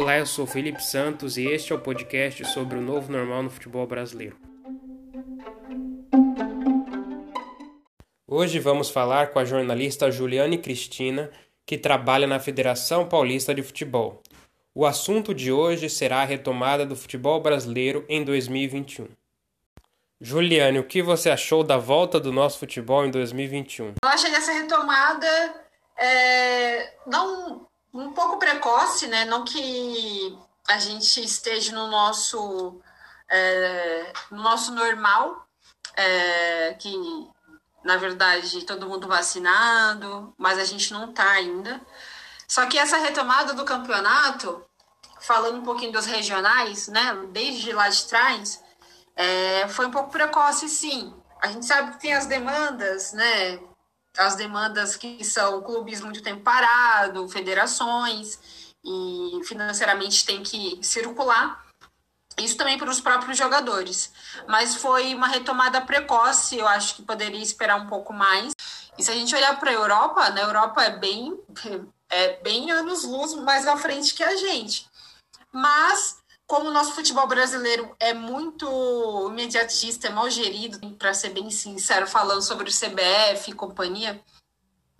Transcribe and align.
Olá, 0.00 0.16
eu 0.16 0.24
sou 0.24 0.46
Felipe 0.46 0.82
Santos 0.82 1.36
e 1.36 1.44
este 1.44 1.74
é 1.74 1.76
o 1.76 1.78
podcast 1.78 2.42
sobre 2.46 2.78
o 2.78 2.80
novo 2.80 3.12
normal 3.12 3.42
no 3.42 3.50
futebol 3.50 3.86
brasileiro. 3.86 4.34
Hoje 8.26 8.58
vamos 8.58 8.88
falar 8.88 9.26
com 9.26 9.38
a 9.38 9.44
jornalista 9.44 10.10
Juliane 10.10 10.56
Cristina, 10.56 11.30
que 11.66 11.76
trabalha 11.76 12.26
na 12.26 12.40
Federação 12.40 13.06
Paulista 13.06 13.54
de 13.54 13.62
Futebol. 13.62 14.22
O 14.74 14.86
assunto 14.86 15.34
de 15.34 15.52
hoje 15.52 15.90
será 15.90 16.22
a 16.22 16.24
retomada 16.24 16.86
do 16.86 16.96
futebol 16.96 17.38
brasileiro 17.38 18.06
em 18.08 18.24
2021. 18.24 19.06
Juliane, 20.18 20.78
o 20.78 20.84
que 20.84 21.02
você 21.02 21.28
achou 21.28 21.62
da 21.62 21.76
volta 21.76 22.18
do 22.18 22.32
nosso 22.32 22.58
futebol 22.58 23.04
em 23.04 23.10
2021? 23.10 23.96
Eu 24.02 24.08
achei 24.08 24.34
essa 24.34 24.52
retomada 24.52 25.26
é, 25.98 26.90
não 27.06 27.68
um 27.92 28.12
pouco 28.12 28.38
precoce, 28.38 29.06
né? 29.06 29.24
Não 29.24 29.44
que 29.44 30.38
a 30.68 30.78
gente 30.78 31.22
esteja 31.22 31.72
no 31.72 31.88
nosso 31.88 32.80
é, 33.28 34.12
no 34.30 34.42
nosso 34.42 34.72
normal, 34.72 35.46
é, 35.94 36.74
que 36.74 36.92
na 37.84 37.96
verdade 37.96 38.64
todo 38.64 38.88
mundo 38.88 39.08
vacinado, 39.08 40.34
mas 40.36 40.58
a 40.58 40.64
gente 40.64 40.92
não 40.92 41.10
está 41.10 41.30
ainda. 41.30 41.80
Só 42.48 42.66
que 42.66 42.78
essa 42.78 42.98
retomada 42.98 43.54
do 43.54 43.64
campeonato, 43.64 44.64
falando 45.20 45.58
um 45.58 45.64
pouquinho 45.64 45.92
dos 45.92 46.06
regionais, 46.06 46.88
né? 46.88 47.26
Desde 47.30 47.72
lá 47.72 47.88
de 47.88 48.04
trás, 48.06 48.62
é, 49.16 49.68
foi 49.68 49.86
um 49.86 49.90
pouco 49.90 50.10
precoce, 50.10 50.68
sim. 50.68 51.14
A 51.40 51.48
gente 51.48 51.64
sabe 51.66 51.92
que 51.92 52.00
tem 52.00 52.14
as 52.14 52.26
demandas, 52.26 53.12
né? 53.12 53.60
As 54.16 54.34
demandas 54.36 54.96
que 54.96 55.24
são 55.24 55.62
clubes 55.62 56.00
muito 56.00 56.22
tempo 56.22 56.42
parado, 56.42 57.28
federações, 57.28 58.38
e 58.84 59.40
financeiramente 59.44 60.24
tem 60.24 60.42
que 60.42 60.78
circular. 60.82 61.66
Isso 62.38 62.56
também 62.56 62.78
para 62.78 62.90
os 62.90 63.00
próprios 63.00 63.36
jogadores. 63.36 64.12
Mas 64.48 64.76
foi 64.76 65.14
uma 65.14 65.28
retomada 65.28 65.80
precoce, 65.80 66.56
eu 66.56 66.66
acho 66.66 66.96
que 66.96 67.02
poderia 67.02 67.42
esperar 67.42 67.76
um 67.76 67.86
pouco 67.86 68.12
mais. 68.12 68.52
E 68.98 69.02
se 69.02 69.10
a 69.10 69.14
gente 69.14 69.34
olhar 69.34 69.58
para 69.58 69.70
a 69.70 69.74
Europa, 69.74 70.30
na 70.30 70.40
Europa 70.40 70.82
é 70.82 70.90
bem, 70.96 71.38
é 72.08 72.40
bem 72.42 72.70
anos-luz 72.70 73.34
mais 73.34 73.66
à 73.66 73.76
frente 73.76 74.14
que 74.14 74.22
a 74.22 74.36
gente. 74.36 74.88
Mas 75.52 76.19
como 76.50 76.68
o 76.68 76.72
nosso 76.72 76.96
futebol 76.96 77.28
brasileiro 77.28 77.94
é 78.00 78.12
muito 78.12 78.66
imediatista, 79.30 80.08
é 80.08 80.10
mal 80.10 80.28
gerido, 80.28 80.80
para 80.96 81.14
ser 81.14 81.28
bem 81.28 81.48
sincero, 81.48 82.08
falando 82.08 82.42
sobre 82.42 82.68
o 82.68 82.72
CBF 82.72 83.52
e 83.52 83.54
companhia, 83.54 84.20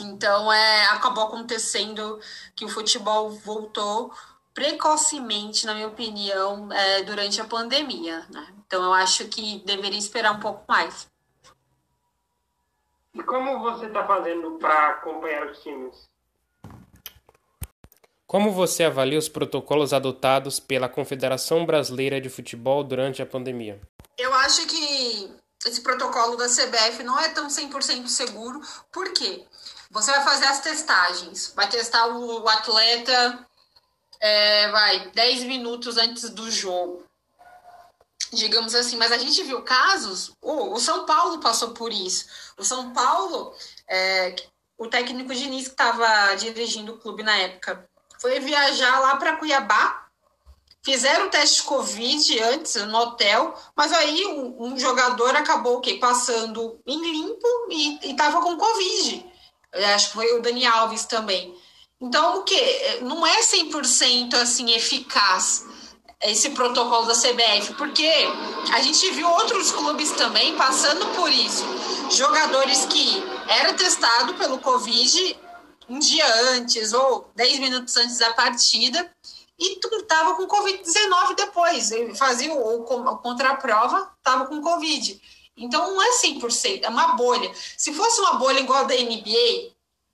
então 0.00 0.52
é, 0.52 0.86
acabou 0.90 1.24
acontecendo 1.24 2.20
que 2.54 2.64
o 2.64 2.68
futebol 2.68 3.28
voltou 3.30 4.14
precocemente, 4.54 5.66
na 5.66 5.74
minha 5.74 5.88
opinião, 5.88 6.72
é, 6.72 7.02
durante 7.02 7.40
a 7.40 7.44
pandemia. 7.44 8.24
Né? 8.30 8.54
Então 8.64 8.80
eu 8.80 8.92
acho 8.92 9.26
que 9.26 9.58
deveria 9.66 9.98
esperar 9.98 10.30
um 10.30 10.40
pouco 10.40 10.64
mais. 10.68 11.10
E 13.14 13.22
como 13.24 13.58
você 13.58 13.86
está 13.86 14.06
fazendo 14.06 14.58
para 14.60 14.90
acompanhar 14.90 15.48
os 15.48 15.60
times? 15.60 16.08
Como 18.32 18.50
você 18.50 18.84
avalia 18.84 19.18
os 19.18 19.28
protocolos 19.28 19.92
adotados 19.92 20.58
pela 20.58 20.88
Confederação 20.88 21.66
Brasileira 21.66 22.18
de 22.18 22.30
Futebol 22.30 22.82
durante 22.82 23.20
a 23.20 23.26
pandemia? 23.26 23.78
Eu 24.16 24.32
acho 24.32 24.66
que 24.66 25.30
esse 25.66 25.82
protocolo 25.82 26.34
da 26.34 26.46
CBF 26.46 27.02
não 27.02 27.20
é 27.20 27.28
tão 27.28 27.48
100% 27.48 28.06
seguro. 28.08 28.58
Por 28.90 29.12
quê? 29.12 29.44
Você 29.90 30.10
vai 30.12 30.24
fazer 30.24 30.46
as 30.46 30.60
testagens, 30.60 31.52
vai 31.54 31.68
testar 31.68 32.06
o 32.06 32.48
atleta, 32.48 33.46
é, 34.18 34.70
vai, 34.70 35.10
10 35.10 35.42
minutos 35.42 35.98
antes 35.98 36.30
do 36.30 36.50
jogo. 36.50 37.04
Digamos 38.32 38.74
assim, 38.74 38.96
mas 38.96 39.12
a 39.12 39.18
gente 39.18 39.42
viu 39.42 39.60
casos, 39.60 40.32
o, 40.40 40.72
o 40.72 40.80
São 40.80 41.04
Paulo 41.04 41.38
passou 41.38 41.72
por 41.72 41.92
isso. 41.92 42.24
O 42.56 42.64
São 42.64 42.94
Paulo, 42.94 43.54
é, 43.86 44.34
o 44.78 44.88
técnico 44.88 45.34
Diniz 45.34 45.64
que 45.64 45.72
estava 45.72 46.34
dirigindo 46.36 46.94
o 46.94 46.98
clube 46.98 47.22
na 47.22 47.36
época, 47.36 47.91
foi 48.22 48.38
viajar 48.38 49.00
lá 49.00 49.16
para 49.16 49.36
Cuiabá. 49.36 50.06
Fizeram 50.84 51.26
o 51.26 51.30
teste 51.30 51.56
de 51.56 51.62
Covid 51.64 52.42
antes 52.44 52.74
no 52.86 52.98
hotel, 52.98 53.54
mas 53.76 53.92
aí 53.92 54.26
um, 54.26 54.56
um 54.58 54.78
jogador 54.78 55.34
acabou 55.36 55.76
o 55.76 55.80
quê? 55.80 55.94
passando 55.94 56.80
em 56.86 56.98
limpo 56.98 57.46
e 57.68 57.98
estava 58.10 58.40
com 58.40 58.56
Covid. 58.56 59.26
Eu 59.72 59.86
acho 59.88 60.08
que 60.08 60.14
foi 60.14 60.38
o 60.38 60.42
Dani 60.42 60.66
Alves 60.66 61.04
também. 61.04 61.54
Então, 62.00 62.40
o 62.40 62.42
que? 62.42 63.00
Não 63.02 63.24
é 63.24 63.40
100% 63.40 64.34
assim 64.34 64.72
eficaz 64.72 65.64
esse 66.22 66.50
protocolo 66.50 67.06
da 67.06 67.14
CBF, 67.14 67.74
porque 67.74 68.08
a 68.72 68.80
gente 68.80 69.10
viu 69.10 69.28
outros 69.28 69.72
clubes 69.72 70.10
também 70.12 70.56
passando 70.56 71.06
por 71.14 71.30
isso. 71.30 71.64
Jogadores 72.10 72.86
que 72.86 73.22
era 73.48 73.72
testado 73.74 74.34
pelo 74.34 74.58
Covid 74.58 75.36
um 75.92 75.98
dia 75.98 76.26
antes 76.52 76.94
ou 76.94 77.30
10 77.36 77.58
minutos 77.58 77.94
antes 77.98 78.18
da 78.18 78.32
partida 78.32 79.14
e 79.58 79.76
tu 79.76 80.02
tava 80.04 80.34
com 80.34 80.46
Covid-19 80.46 81.36
depois. 81.36 81.90
Ele 81.90 82.14
fazia 82.14 82.52
o, 82.52 82.80
o 82.80 83.18
contraprova, 83.18 84.10
tava 84.22 84.46
com 84.46 84.62
Covid. 84.62 85.20
Então 85.56 85.92
não 85.92 86.02
é 86.02 86.10
100%, 86.16 86.80
é 86.82 86.88
uma 86.88 87.08
bolha. 87.08 87.52
Se 87.76 87.92
fosse 87.92 88.20
uma 88.22 88.34
bolha 88.34 88.60
igual 88.60 88.80
a 88.80 88.84
da 88.84 88.94
NBA, 88.94 89.70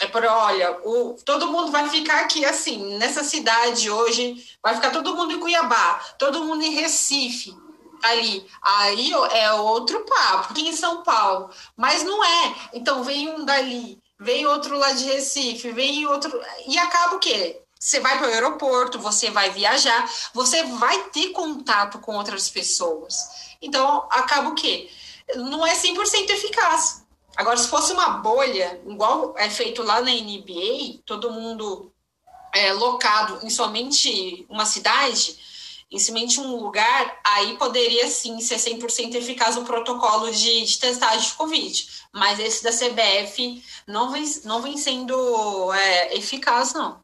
é 0.00 0.06
por, 0.06 0.24
olha, 0.24 0.80
o, 0.84 1.16
todo 1.24 1.52
mundo 1.52 1.70
vai 1.70 1.88
ficar 1.88 2.20
aqui 2.20 2.44
assim, 2.44 2.98
nessa 2.98 3.22
cidade 3.22 3.88
hoje, 3.88 4.44
vai 4.60 4.74
ficar 4.74 4.90
todo 4.90 5.14
mundo 5.14 5.32
em 5.32 5.38
Cuiabá, 5.38 6.00
todo 6.18 6.44
mundo 6.44 6.64
em 6.64 6.74
Recife, 6.74 7.56
ali. 8.02 8.44
Aí 8.60 9.12
é 9.12 9.52
outro 9.52 10.04
papo, 10.04 10.50
aqui 10.50 10.68
em 10.68 10.74
São 10.74 11.04
Paulo. 11.04 11.50
Mas 11.76 12.02
não 12.02 12.24
é. 12.24 12.54
Então 12.72 13.04
vem 13.04 13.28
um 13.30 13.44
dali, 13.44 14.02
vem 14.20 14.46
outro 14.46 14.76
lá 14.76 14.92
de 14.92 15.04
Recife, 15.04 15.72
vem 15.72 16.06
outro. 16.06 16.30
E 16.66 16.78
acaba 16.78 17.16
o 17.16 17.18
quê? 17.18 17.62
Você 17.78 17.98
vai 17.98 18.18
para 18.18 18.28
o 18.28 18.30
aeroporto, 18.30 18.98
você 18.98 19.30
vai 19.30 19.50
viajar, 19.50 20.08
você 20.34 20.62
vai 20.64 21.04
ter 21.04 21.30
contato 21.30 21.98
com 21.98 22.14
outras 22.14 22.50
pessoas. 22.50 23.56
Então, 23.62 24.06
acaba 24.10 24.50
o 24.50 24.54
quê? 24.54 24.90
Não 25.36 25.66
é 25.66 25.74
100% 25.74 26.28
eficaz. 26.28 27.02
Agora, 27.36 27.56
se 27.56 27.68
fosse 27.68 27.92
uma 27.92 28.10
bolha, 28.18 28.78
igual 28.86 29.34
é 29.38 29.48
feito 29.48 29.82
lá 29.82 30.02
na 30.02 30.10
NBA, 30.10 31.00
todo 31.06 31.30
mundo 31.30 31.90
é, 32.52 32.72
locado 32.74 33.38
em 33.42 33.48
somente 33.48 34.44
uma 34.50 34.66
cidade, 34.66 35.38
em 35.90 35.98
somente 35.98 36.38
um 36.40 36.54
lugar, 36.56 37.20
aí 37.24 37.56
poderia 37.56 38.06
sim 38.06 38.40
ser 38.40 38.56
100% 38.56 39.14
eficaz 39.16 39.56
o 39.56 39.64
protocolo 39.64 40.30
de, 40.30 40.64
de 40.64 40.78
testagem 40.78 41.28
de 41.28 41.34
Covid. 41.34 41.88
Mas 42.12 42.38
esse 42.38 42.62
da 42.62 42.70
CBF 42.70 43.62
não 43.88 44.12
vem, 44.12 44.24
não 44.44 44.62
vem 44.62 44.76
sendo 44.76 45.72
é, 45.72 46.16
eficaz, 46.16 46.72
não. 46.74 47.00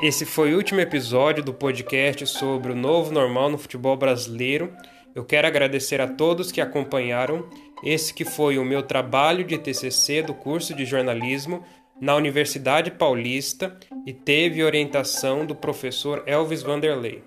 Esse 0.00 0.24
foi 0.24 0.52
o 0.52 0.56
último 0.56 0.80
episódio 0.80 1.44
do 1.44 1.54
podcast 1.54 2.26
sobre 2.26 2.72
o 2.72 2.76
novo 2.76 3.12
normal 3.12 3.50
no 3.50 3.58
futebol 3.58 3.96
brasileiro. 3.96 4.72
Eu 5.14 5.24
quero 5.24 5.46
agradecer 5.46 6.00
a 6.00 6.08
todos 6.08 6.50
que 6.50 6.60
acompanharam. 6.60 7.48
Esse 7.84 8.14
que 8.14 8.24
foi 8.24 8.58
o 8.58 8.64
meu 8.64 8.82
trabalho 8.82 9.44
de 9.44 9.58
TCC 9.58 10.22
do 10.22 10.34
curso 10.34 10.74
de 10.74 10.84
jornalismo 10.84 11.64
na 12.02 12.16
Universidade 12.16 12.90
Paulista 12.90 13.76
e 14.04 14.12
teve 14.12 14.64
orientação 14.64 15.46
do 15.46 15.54
professor 15.54 16.24
Elvis 16.26 16.60
Vanderlei. 16.60 17.22